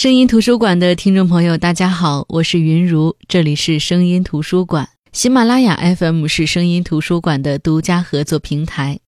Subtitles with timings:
[0.00, 4.88] 声音图书馆的听众朋友，大家好，我是云如，这里是声音图书馆。
[5.12, 8.98] 喜马拉雅 FM 是声音图书馆的独家合作平台。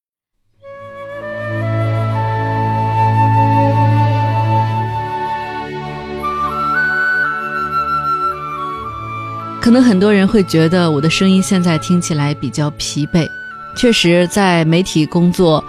[9.62, 13.26] 可能很多人会觉得我的声音现在听起来比较疲惫，
[13.74, 15.64] 确实，在媒体工作。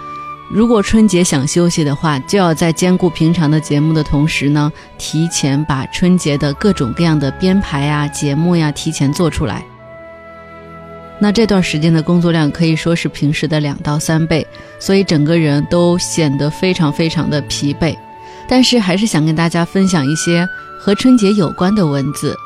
[0.50, 9.64] 如果春节想休息的话，就要在兼顾平常的节目的同时呢，提前把春节的各种各样的编排啊、节目呀提前做出来。
[11.18, 14.46] 那这段时间的工作量可以说是平时的两到三倍，
[14.78, 17.96] 所以整个人都显得非常非常的疲惫。
[18.46, 20.46] 但是还是想跟大家分享一些
[20.78, 22.36] 和春节有关的文字。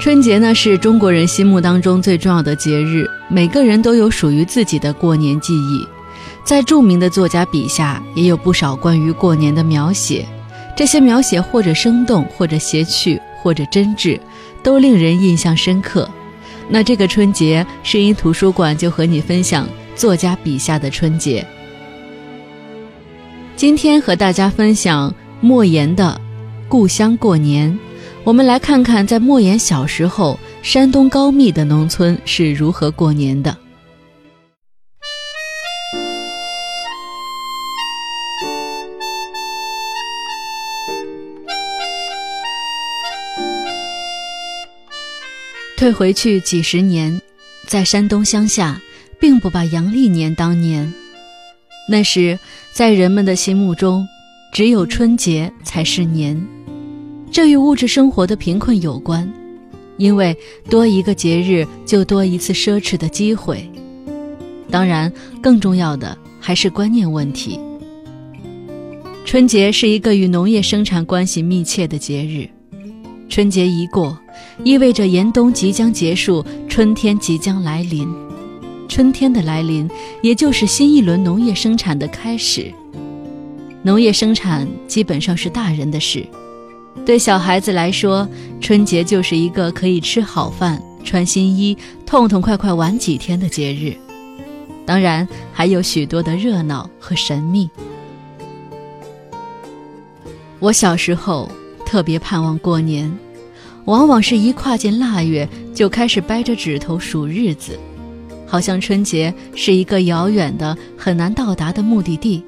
[0.00, 5.86] 春节呢是中国人心目当中最重要的节日，每个人都有属于自己的过年记忆。
[6.44, 10.26] 在著名的作家笔下，也有不少关于过年的描写。
[10.76, 14.18] 这些描写或者生动，或者谐趣，或者真挚，
[14.62, 16.08] 都令人印象深刻。
[16.68, 21.46] 那这个春节，声音图书馆就和你分享作家笔下的春节。
[23.54, 26.18] 今天和大家分享莫言的
[26.68, 27.70] 《故乡过年》。
[28.24, 33.54] 我们来看看，在莫言小时候，山东高密的农村是如何过年的。
[45.82, 47.20] 退回去几十年，
[47.66, 48.80] 在山东乡下，
[49.18, 50.94] 并不把阳历年当年。
[51.88, 52.38] 那时，
[52.72, 54.06] 在人们的心目中，
[54.52, 56.40] 只有春节才是年。
[57.32, 59.28] 这与物质生活的贫困有关，
[59.96, 60.36] 因为
[60.70, 63.68] 多一个节日，就多一次奢侈的机会。
[64.70, 67.58] 当然，更重要的还是观念问题。
[69.24, 72.48] 春节是一个与农业生产关系密切的节日，
[73.32, 74.14] 春节一过。
[74.62, 78.06] 意味着严冬即将结束，春天即将来临。
[78.90, 82.70] 春天的来临，也就是新一轮农业生产的开始。
[83.80, 86.26] 农业生产基本上是大人的事，
[87.06, 88.28] 对小孩子来说，
[88.60, 93.96] 春节就是一个可以吃好饭、穿新衣、痛痛快快玩几天的节日。
[94.84, 97.70] 当然，还有许多的热闹和神秘。
[100.58, 101.50] 我小时候
[101.86, 103.10] 特别盼望过年。
[103.84, 107.78] 往往是一跨进腊月，就开始掰着指头数日子，
[108.46, 112.42] 好像春节是一个遥远的、很难到达的目的地。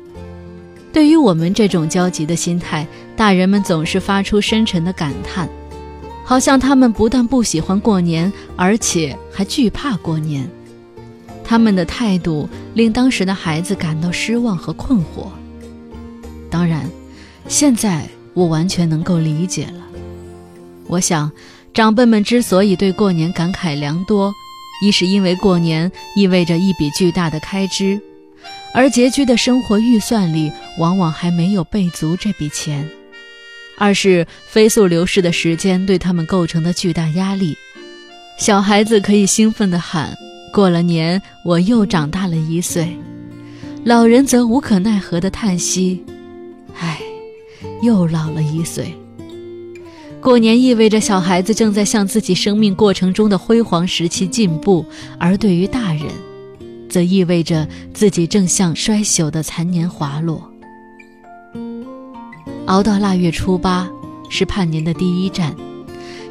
[0.93, 2.87] 对于我们这种焦急的心态，
[3.17, 5.49] 大人们总是发出深沉的感叹，
[6.25, 10.49] 好像他们不但不喜欢过年，而且还惧怕过年。
[11.43, 15.27] 他们的态度令当时的孩子感到失望和困惑。
[16.49, 16.89] 当然，
[17.49, 19.84] 现在我完全能够理解了。
[20.87, 21.31] 我想，
[21.73, 24.33] 长辈们之所以对过年感慨良多，
[24.83, 28.01] 一是因为过年意味着一笔巨大的开支，
[28.73, 32.85] 而拮据的生活预算里往往还没有备足这笔钱；
[33.79, 37.57] 二是飞速流逝的时间对他们构成的巨大压力。
[38.39, 40.15] 小孩子可以兴奋地喊
[40.53, 42.97] ：“过了年，我又长大了一岁。”
[43.85, 46.05] 老人则无可奈何地叹息
[46.79, 47.01] ：“唉，
[47.83, 48.93] 又老了一岁。”
[50.25, 54.83] 过年意味着小孩子正在向自己生命过程中的辉煌时期进步，
[55.19, 56.07] 而对于大人，
[56.89, 60.51] 则意味着自己正向衰朽的残年滑落。
[62.65, 63.87] 熬到腊月初八
[64.31, 65.55] 是盼年的第一站，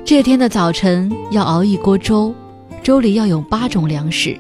[0.03, 2.33] 这天的早晨要熬一锅粥，
[2.81, 4.35] 粥里要有八种粮食，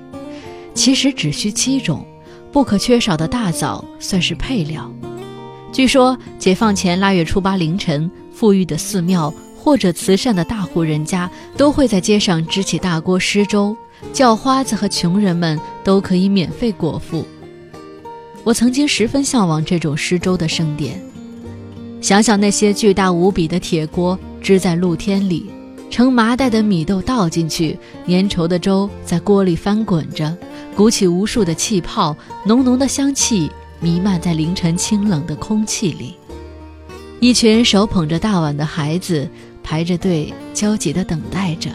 [0.73, 2.03] 其实只需七种，
[2.51, 4.91] 不可缺少的大枣算是配料。
[5.71, 8.09] 据说解放前腊月初八凌晨。
[8.33, 13.75] 富裕的寺庙或者慈善的大户人家，都会在街上支起大锅施粥，
[14.11, 17.25] 叫花子和穷人们都可以免费果腹。
[18.43, 21.01] 我曾经十分向往这种施粥的盛典。
[22.01, 25.49] 想想那些巨大无比的铁锅支在露天里，
[25.89, 30.35] 盛麻袋的米豆倒进去，粘稠的粥在锅里翻滚着，
[30.75, 32.13] 鼓起无数的气泡，
[32.45, 33.49] 浓浓的香气
[33.79, 36.15] 弥漫在凌晨清冷的空气里。
[37.23, 39.29] 一群手捧着大碗的孩子
[39.63, 41.69] 排着队，焦急地等待着。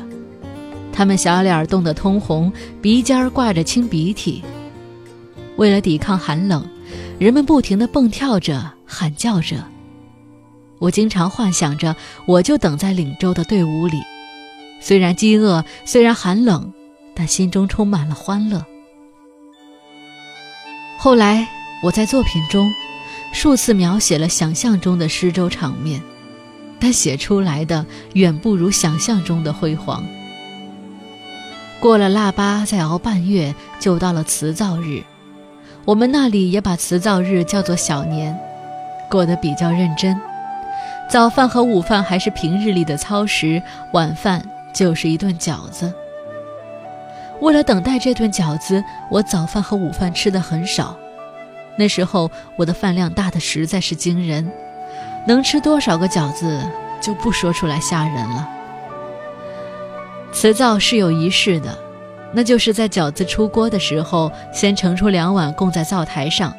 [0.93, 2.53] 他们小脸冻得通红，
[2.83, 4.45] 鼻尖挂着清鼻涕。
[5.57, 6.69] 为了抵抗寒冷，
[7.19, 9.65] 人们不停地蹦跳着，喊叫着。
[10.81, 11.97] 我经常幻想着，
[12.27, 14.03] 我就等在领粥的队伍里，
[14.83, 16.71] 虽然饥饿，虽然寒冷，
[17.15, 18.63] 但心中充满了欢乐。
[20.99, 21.49] 后来，
[21.83, 22.71] 我在作品中。
[23.33, 26.01] 数次描写了想象中的施粥场面，
[26.81, 27.85] 但写出来的
[28.15, 30.05] 远不如想象中的辉煌。
[31.81, 35.03] 过了腊八，再熬半月，就到了辞灶日。
[35.85, 38.37] 我们那里也把辞灶日叫做小年，
[39.09, 40.21] 过得比较认真。
[41.09, 45.93] 早饭和午饭还是平日里的操食，晚饭就是一顿饺子。
[47.41, 50.97] 为了等待这顿饺子，我早饭和午饭吃的很少。
[51.79, 54.51] 那时候我的饭量大的实在是惊人，
[55.27, 56.61] 能吃多少个饺子
[57.01, 58.49] 就不说出来吓人了。
[60.33, 61.79] 辞灶是有仪式的，
[62.33, 66.53] 那就是在饺子出锅的时候，先盛出两碗供在灶台上，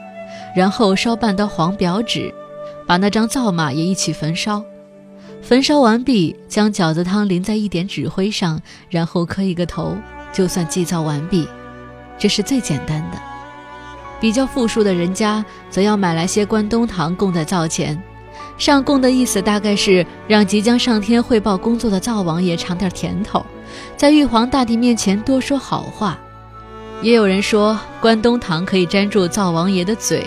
[0.56, 2.33] 然后烧半刀黄表纸，
[2.88, 4.63] 把那张灶马也一起焚烧。
[5.42, 9.95] 焚烧完毕，将饺子汤淋在一点纸灰上，然后磕一个头，
[10.33, 11.48] 就算祭灶完毕。
[12.18, 13.28] 这是最简单的。
[14.19, 18.01] 比较富庶的人家，则要买来些关东糖供在灶前。
[18.57, 23.45] 上供的意思大概是让即将上天汇报工作的灶王爷尝点甜头，
[23.95, 26.18] 在玉皇大帝面前多说好话。
[27.01, 30.25] 也有人说关东糖可以粘住灶王爷的嘴，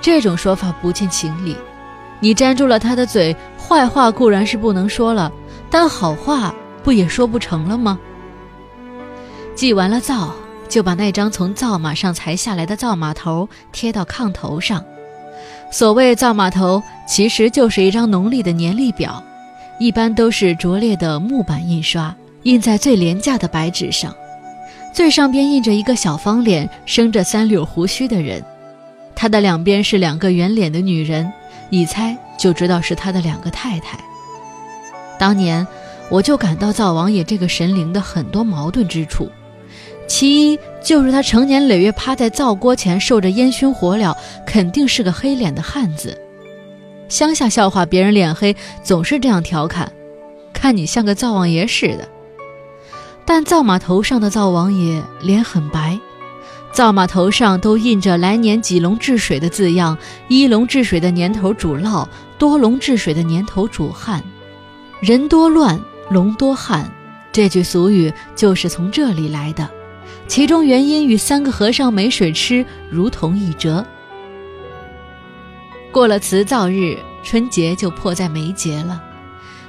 [0.00, 1.56] 这种说法不近情理。
[2.20, 5.32] 你粘住了他的嘴，坏话固然是不能说了，
[5.68, 7.98] 但好话不也说不成了吗？
[9.56, 10.32] 祭完了灶，
[10.68, 14.84] 就把那张从灶马上裁下来的灶马头贴到炕头上。
[15.70, 19.22] 所谓灶马头，其实就是一张农历的年历表，
[19.78, 22.14] 一般都是拙劣的木板印刷，
[22.44, 24.14] 印在最廉价的白纸上，
[24.94, 28.42] 最上边印着一个小方脸、生着三绺胡须的人，
[29.14, 31.30] 他的两边是两个圆脸的女人，
[31.70, 33.98] 一猜就知道是他的两个太太。
[35.18, 35.66] 当年
[36.08, 39.28] 我就感到灶王爷这个神灵的很多矛盾之处。
[40.06, 44.16] 其一就是他成年累月趴在灶锅前受着烟熏火燎，
[44.46, 46.16] 肯定是个黑脸的汉子。
[47.08, 49.92] 乡下笑话别人脸黑，总是这样调侃
[50.52, 52.08] ：“看你像个灶王爷似的。”
[53.24, 55.98] 但灶马头上的灶王爷脸很白，
[56.72, 59.98] 灶马头上都印着“来年几龙治水”的字样，
[60.28, 62.06] 一龙治水的年头主涝，
[62.38, 64.22] 多龙治水的年头主旱。
[65.00, 65.80] 人多乱，
[66.10, 66.88] 龙多旱，
[67.32, 69.68] 这句俗语就是从这里来的。
[70.28, 73.84] 其中原因与三个和尚没水吃如同一辙。
[75.92, 79.02] 过了辞灶日，春节就迫在眉睫了。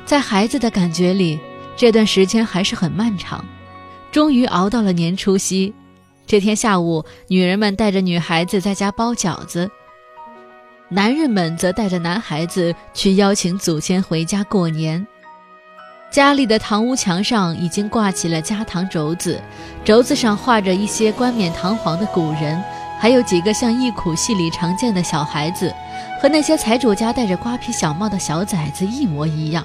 [0.06, 1.40] 在孩子的感觉里，
[1.76, 3.44] 这段时间还是很漫长。
[4.12, 5.74] 终于熬到了年初夕，
[6.26, 9.70] 这天下午，女人们带着女孩子在家包饺子，
[10.90, 15.06] 男人们则带着男孩子去邀请祖先回家过年。
[16.10, 19.40] 家里的堂屋墙上已经挂起了家堂轴子，
[19.84, 22.62] 轴子上画着一些冠冕堂皇的古人，
[23.00, 25.72] 还有几个像忆苦戏里常见的小孩子，
[26.22, 29.64] 和那些财主家戴着瓜皮小帽的小崽子一模一样，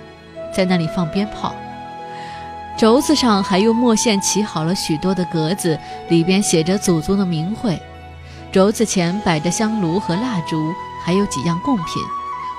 [0.53, 1.55] 在那里放鞭炮。
[2.77, 5.79] 轴子上还用墨线起好了许多的格子，
[6.09, 7.81] 里边写着祖宗的名讳。
[8.50, 10.75] 轴子前摆着香炉和蜡烛，
[11.05, 11.87] 还有几样贡品，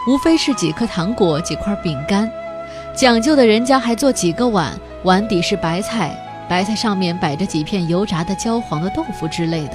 [0.08, 2.28] 无非是几颗糖果、几块饼干。
[2.96, 4.72] 讲究的人家还做几个碗，
[5.04, 6.16] 碗底是白菜，
[6.48, 9.74] 白菜上面摆着几片油炸的焦黄的豆腐之类的。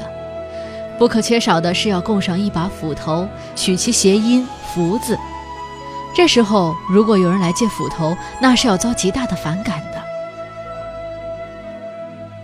[0.96, 3.26] 不可缺少的是要供上一把斧头，
[3.56, 5.18] 取其谐音“福”字。
[6.14, 10.02] 这时候如果有人来借斧头，那是要遭极大的反感的。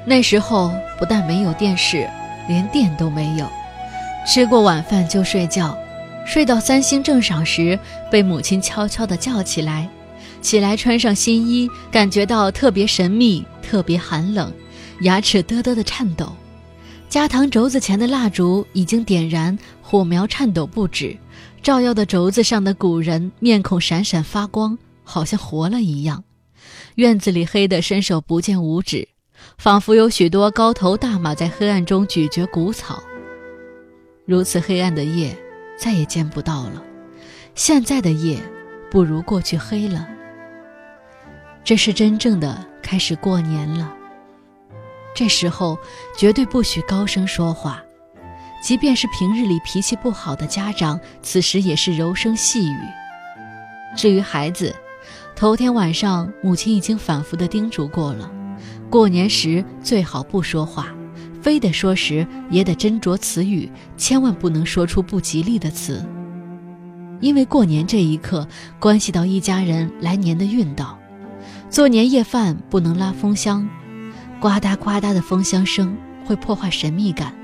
[0.04, 2.08] 那时候不但没有电视，
[2.48, 3.46] 连电都没有，
[4.26, 5.76] 吃过晚饭就睡觉，
[6.26, 7.78] 睡到三星正晌时，
[8.10, 9.88] 被母亲悄悄地叫起来。
[10.44, 14.52] 起来，穿上新衣，感觉到特别神秘，特别寒冷，
[15.00, 16.30] 牙齿嘚嘚的颤抖。
[17.08, 21.16] 加糖轴子前的蜡烛已经点燃，火苗颤抖不止，
[21.62, 26.22] 照耀的轴子上的古人面孔闪闪发光，好像活了一样。
[26.96, 29.08] 院子里黑得伸手不见五指，
[29.56, 33.02] 仿佛有许多高头大马在黑暗中咀嚼谷草。
[34.26, 35.34] 如此黑暗的夜，
[35.78, 36.82] 再也见不到了。
[37.54, 38.38] 现在的夜，
[38.90, 40.08] 不如过去黑了。
[41.64, 43.90] 这是真正的开始过年了。
[45.14, 45.78] 这时候
[46.14, 47.82] 绝对不许高声说话，
[48.62, 52.76] 即便是平日里脾气不好的家长，此时也是柔声细语。
[53.96, 54.74] 至于孩子，
[55.34, 58.30] 头天晚上母亲已经反复的叮嘱过了，
[58.90, 60.88] 过年时最好不说话，
[61.40, 66.04] 非得说时也得斟酌词语，千万不能说出不吉利的词，
[67.20, 68.46] 因为过年这一刻
[68.78, 70.98] 关系到一家人来年的运道。
[71.74, 73.68] 做年夜饭不能拉风箱，
[74.38, 77.34] 呱嗒呱嗒的风箱声会破坏神秘感，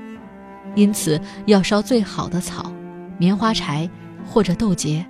[0.73, 2.71] 因此要烧最好的草，
[3.17, 3.89] 棉花柴
[4.25, 5.05] 或者豆秸。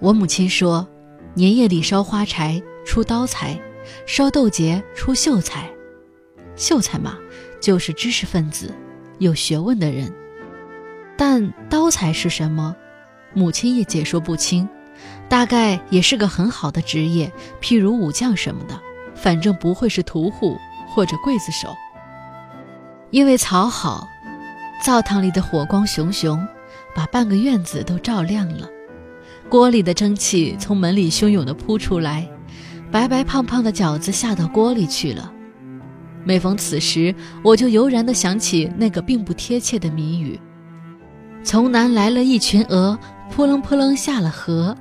[0.00, 0.84] 我母亲说，
[1.34, 3.56] 年夜里烧花柴出刀财，
[4.08, 5.70] 烧豆秸出秀才。
[6.56, 7.16] 秀才嘛，
[7.60, 8.74] 就是知识分子，
[9.20, 10.12] 有学问的人。
[11.16, 12.74] 但刀财是什么？
[13.34, 14.68] 母亲也解说不清。
[15.28, 18.78] 大概也是个很好的职业，譬如武将什么的，
[19.14, 20.56] 反正不会是屠户
[20.88, 21.74] 或者刽子手。
[23.10, 24.06] 因为草好，
[24.82, 26.46] 灶堂里的火光熊熊，
[26.94, 28.68] 把半个院子都照亮了。
[29.48, 32.28] 锅里的蒸汽从门里汹涌地扑出来，
[32.90, 35.32] 白白胖胖的饺子下到锅里去了。
[36.24, 40.38] 每逢此时，我就油然地想起那个并不贴切的谜语
[41.42, 42.98] ：“从南来了一群鹅，
[43.30, 44.76] 扑棱扑棱下了河。”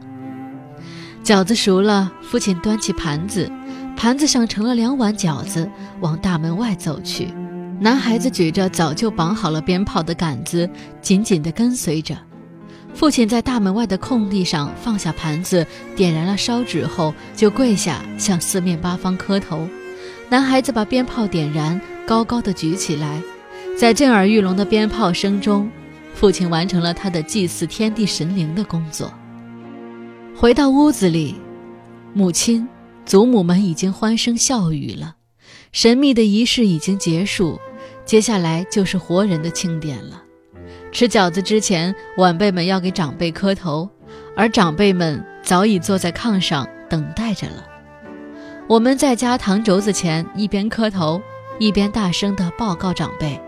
[1.32, 3.50] 饺子熟了，父亲端起盘子，
[3.96, 5.66] 盘子上盛了两碗饺子，
[6.02, 7.34] 往大门外走去。
[7.80, 10.70] 男孩子举着早就绑好了鞭炮的杆子，
[11.02, 12.18] 紧紧地跟随着。
[12.94, 19.66] 父亲在大门外的空地上放下盘子，点燃了烧纸后，就跪下向四面八方磕头。
[20.28, 23.22] 男孩子把鞭炮点燃，高高的举起来，
[23.78, 25.72] 在震耳欲聋的鞭炮声中，
[26.14, 29.10] 父亲完成了他的祭祀天地神灵的工作。
[30.36, 31.36] 回到屋子里，
[32.14, 32.68] 母亲、
[33.06, 35.16] 祖母们已经欢声笑语了，
[35.72, 37.60] 神秘的仪式已经结束，
[38.06, 40.24] 接下来就是活人的庆典了。
[40.92, 43.88] 吃饺子之前，晚辈们要给长辈磕头，
[44.36, 47.68] 而长辈们早已坐在炕上等待着了。
[48.68, 51.22] 我们在家堂轴子前一边磕头，
[51.60, 53.40] 一边大声地报告长辈：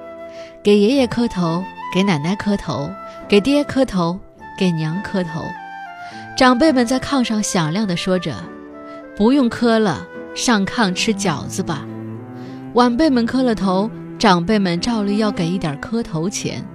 [0.61, 1.63] 给爷爷磕头，
[1.93, 2.91] 给奶奶磕头，
[3.27, 4.19] 给爹磕头，
[4.59, 5.41] 给娘磕头。
[6.35, 8.33] 长辈们在炕上响亮地说着
[9.15, 11.85] ：“不用磕了，上炕吃饺子吧。”
[12.73, 16.65] 晚辈们磕了头，长辈们照例要给一点磕头钱。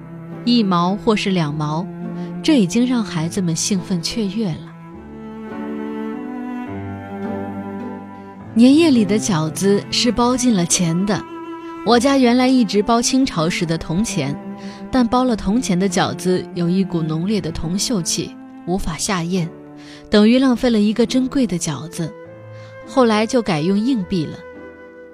[0.44, 1.84] 一毛或是两毛，
[2.40, 4.72] 这已经让孩子们兴奋雀跃了。
[8.54, 11.20] 年夜里的饺子是包进了钱的，
[11.84, 14.34] 我家原来一直包清朝时的铜钱，
[14.90, 18.34] 但包了铜钱的饺子有一股浓烈的铜锈气，
[18.68, 19.48] 无法下咽，
[20.08, 22.12] 等于浪费了一个珍贵的饺子。
[22.86, 24.38] 后来就改用硬币了，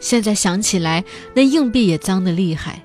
[0.01, 1.03] 现在想起来，
[1.35, 2.83] 那硬币也脏得厉害。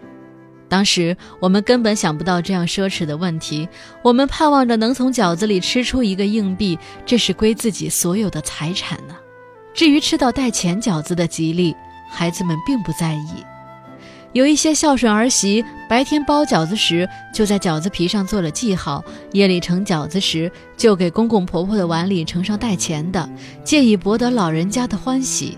[0.67, 3.67] 当时我们根本想不到这样奢侈的问题，
[4.03, 9.15] 我们盼望着能从饺子里吃出一个硬币，这是归自己所有的财产呢。
[9.73, 11.75] 至于吃到带钱饺子的吉利，
[12.11, 13.43] 孩子们并不在意。
[14.33, 23.27] 有一些孝顺儿媳，白天包饺子时就在饺子皮上做了记号，夜里盛饺子时就给公公婆婆的碗里盛上带钱的，
[23.63, 25.57] 借以博得老人家的欢喜。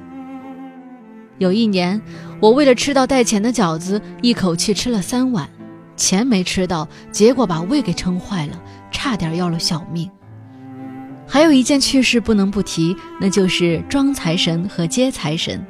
[1.37, 2.01] 有一年，
[2.39, 5.49] 我为了吃到带钱的饺子，一口气吃了三碗，
[5.97, 8.57] 钱没吃到，结果把胃给撑坏了，
[8.89, 10.09] 差点要了小命。
[11.27, 15.61] 还有一件趣事不能不提，那就是装财神和接财神。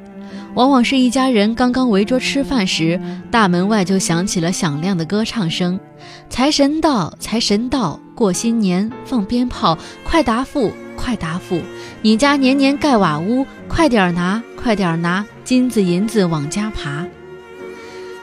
[0.54, 5.80] 往往是一家人刚刚围桌吃饭时，大门外就响起了响亮的歌唱声
[6.28, 11.60] ：“财神到，财神到，过新年放鞭炮，快答复，快答复，
[12.02, 17.06] 你家年年盖瓦屋，快点拿，快点拿。”金子银子往家爬。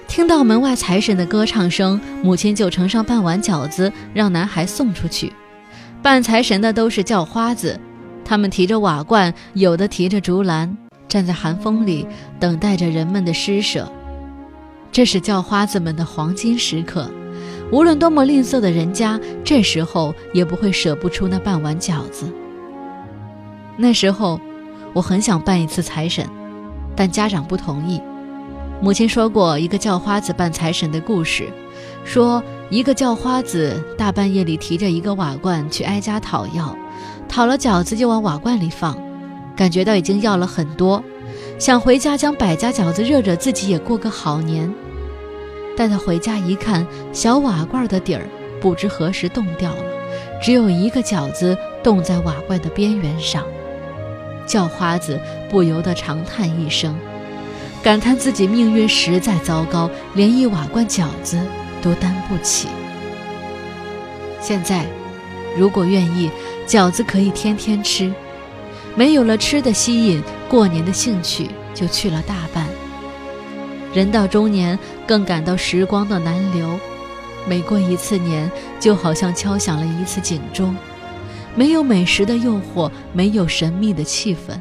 [0.07, 5.33] 听到门外财神的歌唱声，母亲就盛上半碗饺子，让男孩送出去。
[6.01, 7.79] 扮财神的都是叫花子，
[8.23, 10.75] 他们提着瓦罐，有的提着竹篮，
[11.09, 12.07] 站在寒风里
[12.39, 13.91] 等待着人们的施舍。
[14.89, 17.11] 这是叫花子们的黄金时刻，
[17.71, 22.31] 无论多么吝啬的人家，这时候也不会舍不出那半碗饺子。
[23.75, 24.39] 那时候，
[24.93, 26.25] 我很想扮一次财神。
[26.95, 28.01] 但家长不同意。
[28.81, 31.47] 母亲说过一个叫花子扮财神的故事，
[32.03, 36.75] 说一个叫花子大半夜里提着一个瓦罐去挨家讨要，
[37.29, 38.97] 讨了饺子就往瓦罐里放，
[39.59, 41.03] 感觉到已经要了很多，
[41.59, 44.73] 想回家将百家饺子热热，自己也过个好年。
[45.75, 48.25] 但他回家一看，小瓦罐的底儿
[48.61, 49.83] 不知何时冻掉了，
[50.41, 53.43] 只有一个饺子冻在瓦罐的边缘上。
[54.47, 56.95] 叫花子不由得长叹一声，
[57.83, 61.37] 感叹自己命运实在糟糕，连一瓦罐饺子
[61.81, 62.69] 都担不起。
[64.39, 64.85] 现在，
[65.57, 66.31] 如果愿意，
[66.65, 68.09] 饺子可以天天吃。
[68.99, 72.67] 没有了吃的吸引，过年的兴趣就去了大半。
[73.93, 74.77] 人到中年，
[75.07, 76.67] 更感到时光的难留。
[77.47, 80.75] 每过一次年，就好像敲响了一次警钟。
[81.55, 84.59] 没有美食的诱惑，没有神秘的气氛，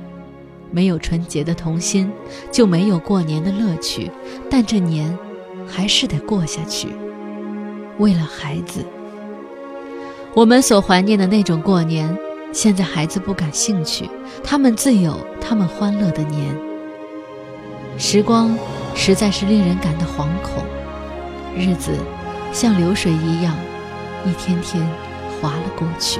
[0.71, 2.09] 没有纯洁的童心，
[2.53, 4.09] 就没有过年的乐趣。
[4.49, 5.19] 但这年，
[5.67, 6.87] 还是得过下去。
[7.99, 8.85] 为了孩子，
[10.33, 12.17] 我们所怀念的那种过年，
[12.61, 14.11] 现在孩子不感兴趣，
[14.43, 16.53] 他们自有他们欢乐的年。
[17.97, 18.53] 时光
[18.97, 20.65] 实在是令人感到惶恐，
[21.57, 21.93] 日子
[22.53, 23.55] 像流水一样，
[24.27, 24.85] 一天天
[25.41, 26.19] 划了过去。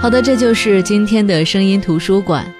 [0.00, 2.52] 好的，这就是今天的声音图书馆。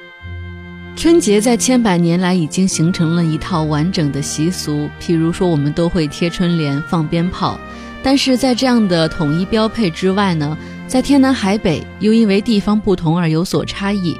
[0.98, 7.56] 春节在千百年来已经形成了一套完整的习俗，譬如说我们都会贴春联、放鞭炮，
[8.02, 14.18] 但是在这样的统一标配之外呢，在天南海北又因为地方不同而有所差异。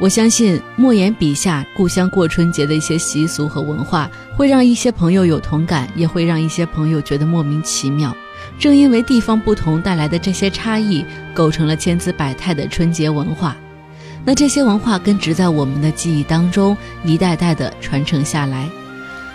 [0.00, 8.16] 我相信莫言笔下故乡过春节的一些习俗和文化，会让一些朋友有同感，也会让一些朋友觉得莫名其妙。
[8.58, 13.54] 正因为地方不同带来的这些差异，构成了千姿百态的春节文化。
[14.24, 18.68] 那这些文化根植在我们的记忆当中，一代代的传承下来。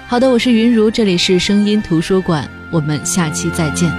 [0.07, 3.91] 好的，我是云如，这里是声音图书馆，我们下期再见。